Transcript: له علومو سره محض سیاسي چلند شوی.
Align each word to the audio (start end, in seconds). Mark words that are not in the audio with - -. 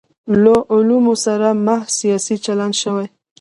له 0.43 0.55
علومو 0.73 1.15
سره 1.25 1.47
محض 1.65 1.89
سیاسي 1.99 2.35
چلند 2.45 2.75
شوی. 2.81 3.07